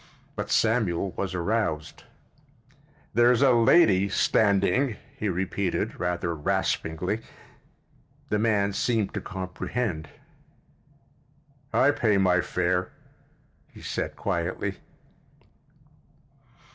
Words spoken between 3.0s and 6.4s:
"There's a lady standing," he repeated, rather